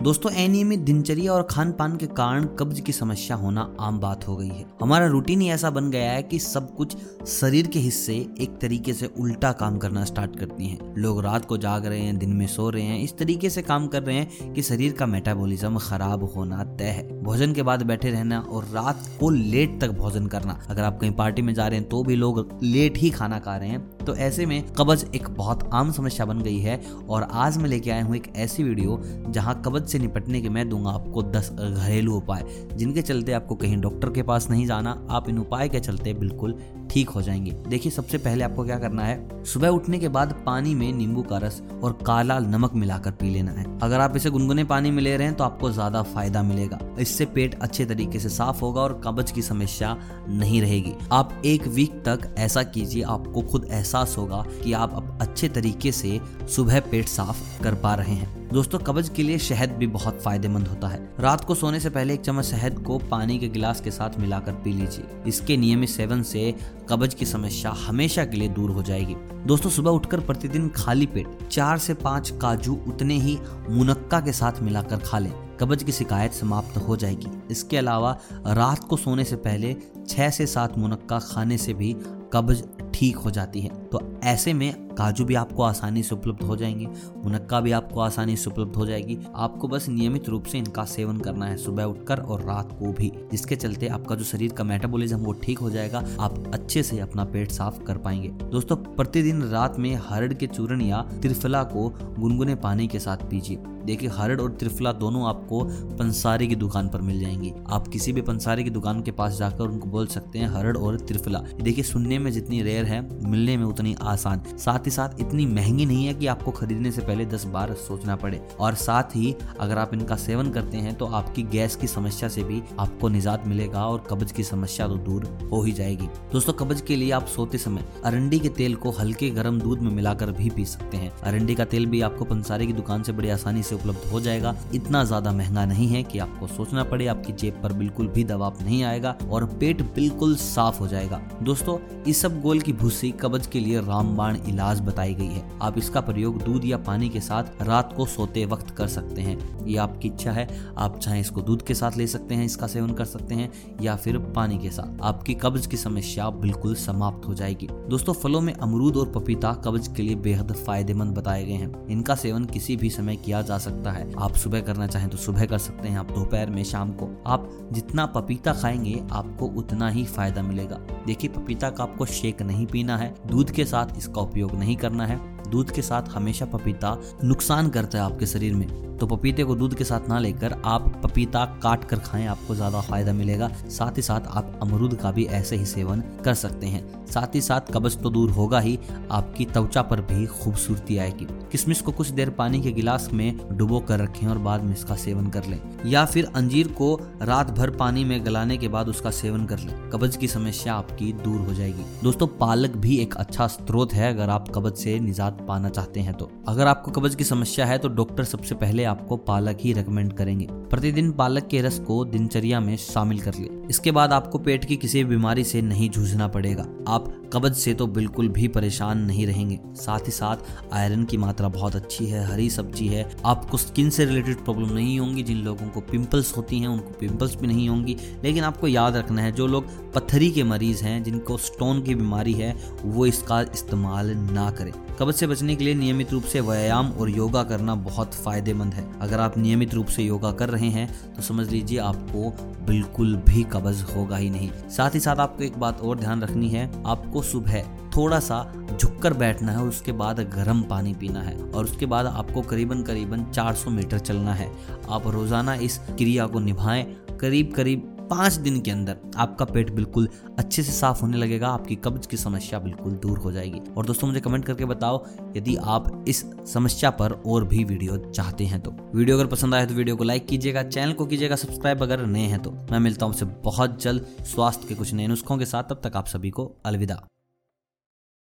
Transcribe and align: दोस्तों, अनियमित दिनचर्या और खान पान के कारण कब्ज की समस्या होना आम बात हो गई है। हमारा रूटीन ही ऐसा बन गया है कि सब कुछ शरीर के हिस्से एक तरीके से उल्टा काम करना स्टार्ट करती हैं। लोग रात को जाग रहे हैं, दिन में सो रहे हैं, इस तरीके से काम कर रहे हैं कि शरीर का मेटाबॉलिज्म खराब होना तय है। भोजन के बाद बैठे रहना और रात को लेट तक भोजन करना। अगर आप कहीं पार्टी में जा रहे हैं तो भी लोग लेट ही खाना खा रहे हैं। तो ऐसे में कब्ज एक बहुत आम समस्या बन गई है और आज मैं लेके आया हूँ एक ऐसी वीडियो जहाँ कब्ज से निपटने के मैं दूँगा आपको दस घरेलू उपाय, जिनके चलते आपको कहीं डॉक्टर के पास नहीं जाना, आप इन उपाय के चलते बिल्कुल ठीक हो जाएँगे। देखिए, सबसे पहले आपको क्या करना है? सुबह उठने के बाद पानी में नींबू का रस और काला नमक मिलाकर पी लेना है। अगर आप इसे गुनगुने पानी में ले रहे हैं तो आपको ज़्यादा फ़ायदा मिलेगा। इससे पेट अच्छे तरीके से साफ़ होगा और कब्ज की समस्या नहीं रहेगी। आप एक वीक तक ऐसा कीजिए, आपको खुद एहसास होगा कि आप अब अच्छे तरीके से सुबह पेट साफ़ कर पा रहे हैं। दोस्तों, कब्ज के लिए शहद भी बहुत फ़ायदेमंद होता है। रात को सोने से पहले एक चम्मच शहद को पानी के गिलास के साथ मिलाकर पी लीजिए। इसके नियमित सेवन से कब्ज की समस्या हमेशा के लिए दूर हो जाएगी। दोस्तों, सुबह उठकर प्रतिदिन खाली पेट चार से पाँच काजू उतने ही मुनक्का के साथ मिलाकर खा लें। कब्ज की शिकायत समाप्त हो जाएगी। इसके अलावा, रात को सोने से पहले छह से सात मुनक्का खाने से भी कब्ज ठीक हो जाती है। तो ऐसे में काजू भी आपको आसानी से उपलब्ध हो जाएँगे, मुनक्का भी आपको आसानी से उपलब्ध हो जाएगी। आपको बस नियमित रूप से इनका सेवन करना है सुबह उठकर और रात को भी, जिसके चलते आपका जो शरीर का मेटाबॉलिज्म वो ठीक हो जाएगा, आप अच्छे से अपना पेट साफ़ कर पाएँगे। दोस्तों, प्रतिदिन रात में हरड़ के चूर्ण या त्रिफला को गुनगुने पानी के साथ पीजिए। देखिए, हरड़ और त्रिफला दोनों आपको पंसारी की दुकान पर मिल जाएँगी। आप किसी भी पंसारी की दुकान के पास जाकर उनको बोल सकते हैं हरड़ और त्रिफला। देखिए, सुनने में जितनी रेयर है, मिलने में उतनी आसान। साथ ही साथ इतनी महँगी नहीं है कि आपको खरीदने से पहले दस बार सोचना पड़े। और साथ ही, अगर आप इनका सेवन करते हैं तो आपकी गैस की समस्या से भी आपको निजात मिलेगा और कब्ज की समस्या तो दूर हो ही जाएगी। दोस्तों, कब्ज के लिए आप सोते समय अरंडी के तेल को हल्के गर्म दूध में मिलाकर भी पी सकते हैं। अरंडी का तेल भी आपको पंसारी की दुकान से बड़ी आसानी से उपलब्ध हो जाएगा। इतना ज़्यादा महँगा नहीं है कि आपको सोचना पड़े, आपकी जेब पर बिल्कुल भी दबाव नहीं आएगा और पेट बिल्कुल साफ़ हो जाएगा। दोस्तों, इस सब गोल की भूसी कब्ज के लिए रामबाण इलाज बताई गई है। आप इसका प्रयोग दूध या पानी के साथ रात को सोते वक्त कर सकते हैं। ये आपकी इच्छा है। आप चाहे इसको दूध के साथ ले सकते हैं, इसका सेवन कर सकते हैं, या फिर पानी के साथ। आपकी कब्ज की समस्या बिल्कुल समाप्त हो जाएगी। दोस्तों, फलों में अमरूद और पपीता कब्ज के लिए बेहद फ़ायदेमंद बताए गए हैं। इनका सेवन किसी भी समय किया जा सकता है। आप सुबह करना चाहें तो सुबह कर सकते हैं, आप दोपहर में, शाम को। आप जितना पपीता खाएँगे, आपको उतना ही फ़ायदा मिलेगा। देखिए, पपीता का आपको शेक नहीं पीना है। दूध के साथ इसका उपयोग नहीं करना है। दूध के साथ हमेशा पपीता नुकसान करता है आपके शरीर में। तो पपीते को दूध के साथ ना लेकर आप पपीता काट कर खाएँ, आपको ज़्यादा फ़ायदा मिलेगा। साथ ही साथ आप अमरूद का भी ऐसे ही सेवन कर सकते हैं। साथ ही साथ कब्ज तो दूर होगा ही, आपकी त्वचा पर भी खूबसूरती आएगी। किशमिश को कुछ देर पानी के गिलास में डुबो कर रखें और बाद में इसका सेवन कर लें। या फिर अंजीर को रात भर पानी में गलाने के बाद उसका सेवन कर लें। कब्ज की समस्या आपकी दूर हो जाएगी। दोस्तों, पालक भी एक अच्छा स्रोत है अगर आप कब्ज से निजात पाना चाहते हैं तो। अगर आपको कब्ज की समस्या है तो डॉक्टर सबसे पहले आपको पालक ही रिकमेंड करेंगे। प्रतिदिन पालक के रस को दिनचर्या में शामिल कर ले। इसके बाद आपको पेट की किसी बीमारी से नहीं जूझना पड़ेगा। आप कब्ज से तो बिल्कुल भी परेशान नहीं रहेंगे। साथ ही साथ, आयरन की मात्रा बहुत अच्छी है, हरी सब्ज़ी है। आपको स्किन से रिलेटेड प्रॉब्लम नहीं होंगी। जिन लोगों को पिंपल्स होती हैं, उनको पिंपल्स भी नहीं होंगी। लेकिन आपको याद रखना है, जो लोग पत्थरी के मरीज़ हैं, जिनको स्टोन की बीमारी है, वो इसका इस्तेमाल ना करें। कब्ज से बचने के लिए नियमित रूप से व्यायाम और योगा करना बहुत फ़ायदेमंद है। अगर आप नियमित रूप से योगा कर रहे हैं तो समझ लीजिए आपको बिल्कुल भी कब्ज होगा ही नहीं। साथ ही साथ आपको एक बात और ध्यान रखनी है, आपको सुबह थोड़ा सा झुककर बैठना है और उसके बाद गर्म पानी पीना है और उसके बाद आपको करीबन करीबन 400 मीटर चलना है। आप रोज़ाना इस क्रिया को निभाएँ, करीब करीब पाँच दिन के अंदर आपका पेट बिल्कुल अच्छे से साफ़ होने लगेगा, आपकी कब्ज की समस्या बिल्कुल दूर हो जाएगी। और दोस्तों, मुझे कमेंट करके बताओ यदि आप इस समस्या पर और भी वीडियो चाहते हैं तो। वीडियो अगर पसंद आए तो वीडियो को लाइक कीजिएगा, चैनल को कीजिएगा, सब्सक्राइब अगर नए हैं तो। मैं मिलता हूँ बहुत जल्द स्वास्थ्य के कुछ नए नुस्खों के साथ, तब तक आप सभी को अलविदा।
दोस्तों, 0.00 0.30
अनियमित 0.30 0.80
दिनचर्या 0.80 1.32
और 1.32 1.42
खान 1.42 1.70
पान 1.72 1.96
के 1.96 2.06
कारण 2.06 2.44
कब्ज 2.58 2.80
की 2.80 2.92
समस्या 2.92 3.36
होना 3.36 3.60
आम 3.80 3.98
बात 4.00 4.26
हो 4.28 4.36
गई 4.36 4.48
है। 4.48 4.64
हमारा 4.82 5.06
रूटीन 5.06 5.40
ही 5.40 5.48
ऐसा 5.50 5.70
बन 5.70 5.90
गया 5.90 6.10
है 6.12 6.22
कि 6.22 6.38
सब 6.38 6.74
कुछ 6.76 6.96
शरीर 7.28 7.66
के 7.66 7.78
हिस्से 7.78 8.14
एक 8.40 8.58
तरीके 8.60 8.92
से 8.92 9.06
उल्टा 9.20 9.50
काम 9.52 9.78
करना 9.78 10.04
स्टार्ट 10.04 10.38
करती 10.38 10.66
हैं। 10.66 10.94
लोग 10.98 11.20
रात 11.24 11.44
को 11.44 11.58
जाग 11.58 11.86
रहे 11.86 12.00
हैं, 12.00 12.16
दिन 12.18 12.32
में 12.32 12.46
सो 12.46 12.68
रहे 12.70 12.82
हैं, 12.82 13.00
इस 13.00 13.16
तरीके 13.18 13.50
से 13.50 13.62
काम 13.62 13.86
कर 13.86 14.02
रहे 14.02 14.16
हैं 14.16 14.52
कि 14.54 14.62
शरीर 14.62 14.92
का 14.92 15.06
मेटाबॉलिज्म 15.06 15.78
खराब 15.78 16.24
होना 16.24 16.64
तय 16.78 16.84
है। 16.84 17.22
भोजन 17.22 17.52
के 17.52 17.62
बाद 17.62 17.82
बैठे 17.82 18.10
रहना 18.10 18.40
और 18.40 18.64
रात 18.64 19.04
को 19.20 19.30
लेट 19.30 19.80
तक 19.80 19.90
भोजन 19.90 20.26
करना। 20.26 20.60
अगर 20.68 20.82
आप 20.82 21.00
कहीं 21.00 21.12
पार्टी 21.12 21.42
में 21.42 21.54
जा 21.54 21.66
रहे 21.66 21.78
हैं 21.78 21.88
तो 21.88 22.02
भी 22.02 22.16
लोग 22.16 22.58
लेट 22.62 22.98
ही 22.98 23.10
खाना 23.10 23.38
खा 23.38 23.56
रहे 23.56 23.68
हैं। 23.68 23.97
तो 24.08 24.14
ऐसे 24.16 24.44
में 24.46 24.62
कब्ज 24.78 25.04
एक 25.14 25.28
बहुत 25.28 25.68
आम 25.72 25.90
समस्या 25.92 26.26
बन 26.26 26.38
गई 26.42 26.58
है 26.58 26.80
और 27.08 27.22
आज 27.22 27.56
मैं 27.58 27.68
लेके 27.68 27.90
आया 27.90 28.04
हूँ 28.04 28.14
एक 28.16 28.32
ऐसी 28.36 28.62
वीडियो 28.62 29.00
जहाँ 29.28 29.60
कब्ज 29.66 29.88
से 29.88 29.98
निपटने 29.98 30.40
के 30.40 30.48
मैं 30.48 30.68
दूँगा 30.68 30.90
आपको 30.90 31.22
दस 31.22 31.50
घरेलू 31.52 32.14
उपाय, 32.16 32.44
जिनके 32.72 33.02
चलते 33.02 33.32
आपको 33.32 33.54
कहीं 33.54 33.80
डॉक्टर 33.80 34.10
के 34.10 34.22
पास 34.22 34.48
नहीं 34.50 34.66
जाना, 34.66 35.06
आप 35.10 35.28
इन 35.28 35.38
उपाय 35.38 35.68
के 35.68 35.80
चलते 35.80 36.14
बिल्कुल 36.14 36.54
ठीक 36.90 37.08
हो 37.08 37.22
जाएँगे। 37.22 37.50
देखिए, 37.68 37.92
सबसे 37.92 38.18
पहले 38.18 38.44
आपको 38.44 38.64
क्या 38.64 38.78
करना 38.78 39.02
है? 39.02 39.44
सुबह 39.44 39.68
उठने 39.68 39.98
के 39.98 40.08
बाद 40.08 40.32
पानी 40.46 40.74
में 40.74 40.92
नींबू 40.92 41.22
का 41.22 41.38
रस 41.38 41.60
और 41.82 41.92
काला 42.06 42.38
नमक 42.38 42.74
मिलाकर 42.74 43.10
पी 43.10 43.30
लेना 43.30 43.52
है। 43.52 43.64
अगर 43.82 44.00
आप 44.00 44.16
इसे 44.16 44.30
गुनगुने 44.30 44.64
पानी 44.64 44.90
में 44.90 45.02
ले 45.02 45.16
रहे 45.16 45.26
हैं 45.26 45.36
तो 45.36 45.44
आपको 45.44 45.70
ज़्यादा 45.70 46.02
फ़ायदा 46.04 46.42
मिलेगा। 46.42 46.78
इससे 47.00 47.26
पेट 47.26 47.58
अच्छे 47.62 47.86
तरीके 47.86 48.18
से 48.18 48.28
साफ़ 48.28 48.60
होगा 48.60 48.80
और 48.80 49.00
कब्ज 49.04 49.30
की 49.30 49.42
समस्या 49.42 49.96
नहीं 50.28 50.60
रहेगी। 50.62 50.94
आप 51.12 51.40
एक 51.44 51.66
वीक 51.68 52.02
तक 52.06 52.34
ऐसा 52.38 52.62
कीजिए, 52.62 53.02
आपको 53.02 53.42
खुद 53.42 53.68
एहसास 53.70 54.16
होगा 54.18 54.44
कि 54.64 54.72
आप 54.72 54.94
अब 54.94 55.18
अच्छे 55.20 55.48
तरीके 55.48 55.92
से 55.92 56.20
सुबह 56.56 56.80
पेट 56.80 57.08
साफ़ 57.08 57.62
कर 57.62 57.74
पा 57.74 57.94
रहे 57.94 58.14
हैं। 58.14 58.37
दोस्तों, 58.52 58.78
कब्ज 58.78 59.08
के 59.08 59.22
लिए 59.22 59.38
शहद 59.38 59.70
भी 59.70 59.86
बहुत 59.86 60.20
फ़ायदेमंद 60.22 60.68
होता 60.68 60.88
है। 60.88 61.14
रात 61.20 61.44
को 61.44 61.54
सोने 61.54 61.80
से 61.80 61.90
पहले 61.90 62.14
एक 62.14 62.20
चम्मच 62.20 62.44
शहद 62.44 62.78
को 62.78 62.98
पानी 62.98 63.38
के 63.38 63.48
गिलास 63.48 63.80
के 63.80 63.90
साथ 63.90 64.18
मिलाकर 64.18 64.52
पी 64.52 64.72
लीजिए। 64.72 65.04
इसके 65.26 65.56
नियमित 65.56 65.88
सेवन 65.88 66.22
से 66.22 66.54
कब्ज 66.88 67.14
की 67.14 67.26
समस्या 67.26 67.70
हमेशा 67.70 68.24
के 68.24 68.36
लिए 68.36 68.48
दूर 68.48 68.70
हो 68.70 68.82
जाएगी। 68.82 69.14
दोस्तों, 69.46 69.70
सुबह 69.70 69.90
उठकर 69.90 70.20
प्रतिदिन 70.20 70.68
खाली 70.68 71.06
पेट 71.06 71.48
चार 71.48 71.78
से 71.78 71.94
पाँच 71.94 72.30
काजू 72.30 72.80
उतने 72.88 73.14
ही 73.14 73.38
मुनक्का 73.68 74.20
के 74.20 74.32
साथ 74.32 74.60
मिलाकर 74.62 74.96
खा 74.96 75.18
लें। 75.18 75.32
कब्ज 75.60 75.82
की 75.82 75.92
शिकायत 75.92 76.32
समाप्त 76.32 76.76
हो 76.76 76.96
जाएगी। 76.96 77.26
इसके 77.50 77.76
अलावा, 77.76 78.18
रात 78.32 78.84
को 78.84 78.96
सोने 78.96 79.24
से 79.24 79.36
पहले 79.36 79.76
छह 80.08 80.30
से 80.30 80.46
सात 80.46 80.78
मुनक्का 80.78 81.18
खाने 81.18 81.58
से 81.58 81.74
भी 81.74 81.96
कब्ज 82.32 82.64
ठीक 82.94 83.16
हो 83.16 83.30
जाती 83.30 83.60
है। 83.60 83.68
तो 83.68 84.20
ऐसे 84.24 84.52
में 84.52 84.87
काजू 84.98 85.24
भी 85.24 85.34
आपको 85.34 85.62
आसानी 85.62 86.02
से 86.02 86.14
उपलब्ध 86.14 86.42
हो 86.42 86.56
जाएँगे, 86.56 86.86
मुनक्का 87.24 87.60
भी 87.60 87.72
आपको 87.72 88.00
आसानी 88.00 88.36
से 88.36 88.50
उपलब्ध 88.50 88.76
हो 88.76 88.86
जाएगी। 88.86 89.18
आपको 89.34 89.68
बस 89.68 89.88
नियमित 89.88 90.28
रूप 90.28 90.44
से 90.44 90.58
इनका 90.58 90.84
सेवन 90.84 91.18
करना 91.18 91.46
है 91.46 91.56
सुबह 91.56 91.84
उठकर 91.84 92.20
और 92.20 92.40
रात 92.40 92.72
को 92.72 92.92
भी, 92.92 93.12
जिसके 93.30 93.56
चलते 93.56 93.88
आपका 93.88 94.14
जो 94.14 94.24
शरीर 94.24 94.52
का 94.52 94.64
मेटाबॉलिज्म 94.64 95.18
वो 95.18 95.32
ठीक 95.32 95.58
हो 95.58 95.70
जाएगा, 95.70 96.04
आप 96.20 96.50
अच्छे 96.54 96.82
से 96.82 96.98
अपना 96.98 97.24
पेट 97.24 97.50
साफ़ 97.50 97.82
कर 97.82 97.98
पाएँगे। 97.98 98.28
दोस्तों, 98.28 98.76
प्रतिदिन 98.76 99.42
रात 99.42 99.78
में 99.78 100.00
हरड़ 100.08 100.32
के 100.32 100.46
चूर्ण 100.46 100.80
या 100.80 101.02
त्रिफला 101.22 101.62
को 101.62 101.88
गुनगुने 102.18 102.54
पानी 102.54 102.88
के 102.88 102.98
साथ 102.98 103.16
पीजिए। 103.16 103.58
देखिए, 103.84 104.08
हरड़ 104.08 104.40
और 104.40 104.50
त्रिफला 104.50 104.92
दोनों 104.92 105.28
आपको 105.28 105.64
पंसारी 105.96 106.48
की 106.48 106.56
दुकान 106.56 106.88
पर 106.88 107.00
मिल 107.00 107.20
जाएँगी। 107.20 107.52
आप 107.70 107.88
किसी 107.88 108.12
भी 108.12 108.20
पंसारी 108.20 108.64
की 108.64 108.70
दुकान 108.70 109.02
के 109.02 109.10
पास 109.10 109.38
जाकर 109.38 109.64
उनको 109.64 109.88
बोल 109.88 110.06
सकते 110.06 110.38
हैं 110.38 110.48
हरड़ 110.48 110.76
और 110.76 110.98
त्रिफला। 111.00 111.38
देखिए, 111.38 111.84
सुनने 111.84 112.18
में 112.18 112.30
जितनी 112.30 112.62
रेयर 112.62 112.84
है, 112.84 113.28
मिलने 113.30 113.56
में 113.56 113.64
उतनी 113.64 113.96
आसान। 114.02 114.42
साथ 114.58 114.87
ही 114.88 114.92
साथ 114.92 115.20
इतनी 115.20 115.44
महँगी 115.46 115.86
नहीं 115.86 116.04
है 116.06 116.12
कि 116.14 116.26
आपको 116.26 116.50
खरीदने 116.52 116.90
से 116.92 117.02
पहले 117.02 117.24
दस 117.26 117.44
बार 117.46 117.72
सोचना 117.78 118.16
पड़े। 118.16 118.40
और 118.60 118.74
साथ 118.76 119.16
ही, 119.16 119.34
अगर 119.60 119.78
आप 119.78 119.92
इनका 119.94 120.16
सेवन 120.18 120.50
करते 120.50 120.76
हैं 120.78 120.94
तो 120.94 121.06
आपकी 121.08 121.42
गैस 121.48 121.76
की 121.76 121.86
समस्या 121.86 122.28
से 122.28 122.42
भी 122.44 122.62
आपको 122.78 123.08
निजात 123.08 123.46
मिलेगा 123.46 123.84
और 123.86 124.04
कब्ज 124.10 124.32
की 124.32 124.44
समस्या 124.44 124.86
तो 124.88 124.96
दूर 124.98 125.24
हो 125.52 125.62
ही 125.62 125.72
जाएगी। 125.72 126.06
दोस्तों, 126.32 126.52
कब्ज 126.54 126.80
के 126.80 126.96
लिए 126.96 127.10
आप 127.12 127.26
सोते 127.26 127.58
समय 127.58 127.84
अरंडी 128.04 128.38
के 128.38 128.48
तेल 128.50 128.74
को 128.76 128.90
हल्के 128.90 129.30
गर्म 129.30 129.60
दूध 129.60 129.80
में 129.80 129.90
मिलाकर 129.92 130.30
भी 130.32 130.50
पी 130.50 130.64
सकते 130.66 130.96
हैं। 130.96 131.10
अरंडी 131.22 131.54
का 131.54 131.64
तेल 131.66 131.86
भी 131.86 132.00
आपको 132.00 132.24
पंसारी 132.24 132.66
की 132.66 132.72
दुकान 132.72 133.02
से 133.02 133.12
बड़ी 133.12 133.30
आसानी 133.30 133.62
से 133.62 133.74
उपलब्ध 133.74 134.10
हो 134.12 134.20
जाएगा। 134.20 134.54
इतना 134.74 135.04
ज़्यादा 135.04 135.32
महँगा 135.32 135.64
नहीं 135.66 135.88
है 135.88 136.02
कि 136.02 136.18
आपको 136.18 136.46
सोचना 136.48 136.84
पड़े, 136.84 137.06
आपकी 137.06 137.32
जेब 137.34 137.60
पर 137.62 137.72
बिल्कुल 137.74 138.08
भी 138.08 138.24
दबाव 138.24 138.62
नहीं 138.62 138.82
आएगा 138.84 139.16
और 139.30 139.44
पेट 139.60 139.82
बिल्कुल 139.94 140.36
साफ़ 140.38 140.78
हो 140.78 140.88
जाएगा। 140.88 141.20
दोस्तों, 141.42 141.78
इस 142.06 142.20
सब 142.20 142.40
गोल 142.40 142.60
की 142.60 142.72
भूसी 142.74 143.10
कब्ज 143.20 143.46
के 143.46 143.60
लिए 143.60 143.80
रामबाण 143.80 144.36
इलाज 144.48 144.77
बताई 144.80 145.14
गई 145.14 145.26
है। 145.26 145.50
आप 145.62 145.78
इसका 145.78 146.00
प्रयोग 146.00 146.42
दूध 146.42 146.64
या 146.64 146.76
पानी 146.76 147.08
के 147.08 147.20
साथ 147.20 147.62
रात 147.62 147.92
को 147.96 148.06
सोते 148.06 148.46
वक्त 148.46 148.70
कर 148.70 148.86
सकते 148.86 149.22
हैं। 149.22 149.66
ये 149.66 149.76
आपकी 149.76 150.08
इच्छा 150.08 150.32
है। 150.32 150.48
आप 150.78 150.98
चाहे 150.98 151.20
इसको 151.20 151.42
दूध 151.42 151.62
के 151.62 151.74
साथ 151.74 151.96
ले 151.96 152.06
सकते 152.06 152.34
हैं, 152.34 152.44
इसका 152.44 152.66
सेवन 152.66 152.92
कर 152.92 153.04
सकते 153.04 153.34
हैं, 153.34 153.52
या 153.80 153.96
फिर 153.96 154.18
पानी 154.18 154.58
के 154.58 154.70
साथ। 154.70 155.02
आपकी 155.02 155.34
कब्ज 155.34 155.66
की 155.66 155.76
समस्या 155.76 156.30
बिल्कुल 156.30 156.74
समाप्त 156.74 157.28
हो 157.28 157.34
जाएगी। 157.34 157.68
दोस्तों, 157.88 158.12
फलों 158.12 158.40
में 158.40 158.54
अमरूद 158.54 158.96
और 158.96 159.12
पपीता 159.12 159.52
कब्ज 159.52 159.88
के 159.88 160.02
लिए 160.02 160.14
बेहद 160.14 160.52
फ़ायदेमंद 160.52 161.14
बताए 161.14 161.44
गए 161.44 161.52
हैं। 161.52 161.86
इनका 161.86 162.14
सेवन 162.14 162.44
किसी 162.44 162.76
भी 162.76 162.90
समय 162.90 163.16
किया 163.16 163.42
जा 163.42 163.58
सकता 163.58 163.90
है। 163.90 164.12
आप 164.18 164.34
सुबह 164.34 164.60
करना 164.60 164.86
चाहें 164.86 165.08
तो 165.08 165.16
सुबह 165.16 165.46
कर 165.46 165.58
सकते 165.58 165.88
हैं, 165.88 165.98
आप 165.98 166.12
दोपहर 166.12 166.50
में, 166.50 166.64
शाम 166.64 166.92
को। 166.92 167.22
आप 167.26 167.68
जितना 167.72 168.06
पपीता 168.06 168.52
खाएँगे, 168.52 169.02
आपको 169.12 169.46
उतना 169.46 169.88
ही 169.88 170.04
फ़ायदा 170.04 170.42
मिलेगा। 170.42 170.80
देखिए, 171.06 171.30
पपीता 171.30 171.70
का 171.70 171.82
आपको 171.82 172.06
शेक 172.06 172.42
नहीं 172.42 172.66
पीना 172.66 172.96
है। 172.96 173.14
दूध 173.26 173.50
के 173.50 173.64
साथ 173.64 173.86
इसका 173.96 174.20
उपयोग 174.20 174.52
नहीं 174.58 174.76
करना 174.76 175.06
है। 175.06 175.20
दूध 175.50 175.70
के 175.70 175.82
साथ 175.82 176.02
हमेशा 176.02 176.44
पपीता 176.44 176.96
नुकसान 177.24 177.70
करता 177.70 177.98
है 177.98 178.04
आपके 178.04 178.26
शरीर 178.26 178.54
में। 178.54 178.87
तो 178.98 179.06
पपीते 179.06 179.44
को 179.44 179.54
दूध 179.54 179.74
के 179.74 179.84
साथ 179.84 180.08
ना 180.08 180.18
लेकर 180.18 180.52
आप 180.64 180.88
पपीता 181.04 181.44
काट 181.62 181.84
कर 181.84 181.98
खाएँ, 181.98 182.26
आपको 182.26 182.54
ज़्यादा 182.54 182.80
फ़ायदा 182.80 183.12
मिलेगा। 183.12 183.48
साथ 183.68 183.96
ही 183.96 184.02
साथ 184.02 184.26
आप 184.28 184.58
अमरूद 184.62 184.94
का 184.94 185.10
भी 185.10 185.24
ऐसे 185.32 185.56
ही 185.56 185.66
सेवन 185.66 186.02
कर 186.24 186.34
सकते 186.34 186.66
हैं। 186.66 187.06
साथ 187.06 187.34
ही 187.34 187.40
साथ 187.40 187.72
कब्ज 187.72 187.96
तो 187.98 188.10
दूर 188.10 188.30
होगा 188.30 188.60
ही, 188.60 188.78
आपकी 189.10 189.44
त्वचा 189.44 189.82
पर 189.82 190.00
भी 190.02 190.26
खूबसूरती 190.28 190.96
आएगी। 190.98 191.26
किशमिश 191.52 191.80
को 191.80 191.92
कुछ 191.92 192.08
देर 192.10 192.30
पानी 192.30 192.60
के 192.60 192.72
गिलास 192.72 193.08
में 193.12 193.38
डुबो 193.52 193.80
कर 193.80 193.98
रखें 193.98 194.26
और 194.26 194.38
बाद 194.38 194.62
में 194.62 194.72
इसका 194.72 194.94
सेवन 194.96 195.28
कर 195.28 195.44
लें। 195.44 195.60
या 195.86 196.04
फिर 196.04 196.30
अंजीर 196.36 196.68
को 196.72 196.94
रात 197.22 197.50
भर 197.50 197.70
पानी 197.70 198.04
में 198.04 198.24
गलाने 198.26 198.56
के 198.56 198.68
बाद 198.68 198.88
उसका 198.88 199.10
सेवन 199.12 199.44
कर 199.46 199.58
लें। 199.58 199.90
कब्ज 199.90 200.16
की 200.16 200.28
समस्या 200.28 200.74
आपकी 200.74 201.12
दूर 201.14 201.40
हो 201.40 201.54
जाएगी। 201.54 201.84
दोस्तों, 202.02 202.26
पालक 202.38 202.76
भी 202.76 202.96
एक 202.98 203.14
अच्छा 203.16 203.46
स्रोत 203.48 203.92
है 203.92 204.12
अगर 204.14 204.30
आप 204.30 204.48
कब्ज 204.48 204.74
से 204.74 204.98
निजात 205.00 205.44
पाना 205.48 205.68
चाहते 205.70 206.00
हैं 206.00 206.14
तो। 206.14 206.30
अगर 206.48 206.66
आपको 206.66 206.90
कब्ज 206.90 207.14
की 207.14 207.24
समस्या 207.24 207.66
है 207.66 207.78
तो 207.78 207.88
डॉक्टर 207.90 208.24
सबसे 208.24 208.54
पहले 208.56 208.84
आपको 208.88 209.16
पालक 209.16 209.58
ही 209.60 209.72
रिकमेंड 209.72 210.12
करेंगे। 210.12 210.46
प्रतिदिन 210.70 211.12
पालक 211.12 211.46
के 211.46 211.60
रस 211.60 211.78
को 211.78 212.04
दिनचर्या 212.04 212.60
में 212.60 212.76
शामिल 212.76 213.20
कर 213.20 213.34
ले। 213.34 213.68
इसके 213.70 213.90
बाद 213.90 214.12
आपको 214.12 214.38
पेट 214.38 214.64
की 214.64 214.76
किसी 214.76 215.04
बीमारी 215.04 215.44
से 215.44 215.62
नहीं 215.62 215.90
जूझना 215.90 216.28
पड़ेगा। 216.28 216.68
आप 216.88 217.30
कब्ज 217.32 217.54
से 217.54 217.74
तो 217.74 217.86
बिल्कुल 217.86 218.28
भी 218.28 218.48
परेशान 218.48 218.98
नहीं 218.98 219.26
रहेंगे। 219.26 219.60
साथ 219.74 219.98
ही 219.98 220.12
साथ, 220.12 220.36
आयरन 220.72 221.04
की 221.04 221.16
मात्रा 221.16 221.48
बहुत 221.48 221.76
अच्छी 221.76 222.06
है, 222.06 222.26
हरी 222.26 222.50
सब्ज़ी 222.50 222.86
है। 222.86 223.16
आपको 223.24 223.56
स्किन 223.56 223.90
से 223.90 224.04
रिलेटेड 224.04 224.36
प्रॉब्लम 224.36 224.72
नहीं 224.72 225.00
होंगी। 225.00 225.22
जिन 225.22 225.36
लोगों 225.36 225.68
को 225.68 225.80
पिंपल्स 225.80 226.36
होती 226.36 226.58
हैं, 226.58 226.68
उनको 226.68 226.90
पिंपल्स 226.90 227.36
भी 227.36 227.46
नहीं 227.46 227.68
होंगी। 227.68 227.96
लेकिन 228.24 228.44
आपको 228.44 228.68
याद 228.68 228.96
रखना 228.96 229.22
है, 229.22 229.32
जो 229.32 229.46
लोग 229.46 229.92
पत्थरी 229.92 230.30
के 230.30 230.44
मरीज़ 230.44 230.84
हैं, 230.84 231.04
जिनको 231.04 231.36
स्टोन 231.36 231.82
की 231.82 231.94
बीमारी 231.94 232.32
है, 232.32 232.56
वो 232.84 233.06
इसका 233.06 233.40
इस्तेमाल 233.40 234.10
ना 234.10 234.50
करें। 234.50 234.72
कब्ज 234.98 235.14
से 235.14 235.26
बचने 235.26 235.56
के 235.56 235.64
लिए 235.64 235.74
नियमित 235.74 236.12
रूप 236.12 236.22
से 236.22 236.40
व्यायाम 236.40 236.92
और 236.92 237.10
योगा 237.10 237.42
करना 237.42 237.74
बहुत 237.74 238.14
फ़ायदेमंद 238.14 238.74
है। 238.74 239.00
अगर 239.00 239.20
आप 239.20 239.38
नियमित 239.38 239.74
रूप 239.74 239.86
से 239.86 240.02
योगा 240.02 240.32
कर 240.32 240.48
रहे 240.48 240.57
हैं 240.60 241.14
तो 241.14 241.22
समझ 241.22 241.48
लीजिए 241.50 241.78
आपको 241.78 242.30
बिल्कुल 242.66 243.16
भी 243.28 243.42
कब्ज 243.44 243.82
होगा 243.94 244.16
ही 244.16 244.30
नहीं। 244.30 244.50
साथ 244.70 244.94
ही 244.94 245.00
साथ 245.00 245.16
आपको 245.16 245.44
एक 245.44 245.58
बात 245.58 245.80
और 245.80 245.98
ध्यान 245.98 246.22
रखनी 246.22 246.48
है, 246.48 246.70
आपको 246.86 247.22
सुबह 247.22 247.62
थोड़ा 247.96 248.18
सा 248.20 248.40
झुककर 248.72 249.14
बैठना 249.14 249.52
है 249.52 249.58
और 249.58 249.68
उसके 249.68 249.92
बाद 249.92 250.20
गर्म 250.30 250.62
पानी 250.62 250.94
पीना 250.94 251.20
है 251.22 251.36
और 251.36 251.64
उसके 251.64 251.86
बाद 251.86 252.06
आपको 252.06 252.42
करीबन 252.42 252.82
करीबन 252.82 253.24
400 253.26 253.68
मीटर 253.68 253.98
चलना 253.98 254.34
है। 254.34 254.50
आप 254.90 255.06
रोज़ाना 255.06 255.54
इस 255.54 255.78
क्रिया 255.88 256.26
को 256.26 256.40
निभाएँ, 256.40 256.84
करीब 257.20 257.52
करीब 257.54 257.94
पाँच 258.10 258.32
दिन 258.34 258.60
के 258.60 258.70
अंदर 258.70 258.96
आपका 259.16 259.44
पेट 259.44 259.70
बिल्कुल 259.70 260.08
अच्छे 260.38 260.62
से 260.62 260.72
साफ़ 260.72 261.00
होने 261.02 261.16
लगेगा, 261.16 261.48
आपकी 261.48 261.76
कब्ज 261.76 262.06
की 262.06 262.16
समस्या 262.16 262.58
बिल्कुल 262.58 262.92
दूर 262.94 263.18
हो 263.18 263.32
जाएगी। 263.32 263.60
और 263.76 263.86
दोस्तों, 263.86 264.08
मुझे 264.08 264.20
कमेंट 264.20 264.44
करके 264.44 264.64
बताओ 264.64 265.04
यदि 265.36 265.56
आप 265.56 266.04
इस 266.08 266.24
समस्या 266.52 266.90
पर 266.92 267.12
और 267.26 267.44
भी 267.44 267.64
वीडियो 267.64 267.96
चाहते 267.98 268.44
हैं 268.44 268.60
तो। 268.60 268.74
वीडियो 268.94 269.16
अगर 269.16 269.26
पसंद 269.26 269.54
आए 269.54 269.66
तो 269.66 269.74
वीडियो 269.74 269.96
को 269.96 270.04
लाइक 270.04 270.26
कीजिएगा, 270.26 270.62
चैनल 270.62 270.92
को 270.92 271.06
कीजिएगा, 271.06 271.36
सब्सक्राइब 271.36 271.82
अगर 271.82 272.06
नए 272.06 272.26
हैं 272.26 272.42
तो। 272.42 272.50
मैं 272.72 272.78
मिलता 272.78 273.06
हूँ 273.06 273.14
बहुत 273.44 273.82
जल्द 273.82 274.06
स्वास्थ्य 274.26 274.68
के 274.68 274.74
कुछ 274.74 274.92
नए 274.94 275.06
नुस्खों 275.06 275.38
के 275.38 275.46
साथ, 275.46 275.62
तब 275.64 275.80
तक 275.84 275.96
आप 275.96 276.06
सभी 276.06 276.30
को 276.30 276.52
अलविदा। 276.64 277.02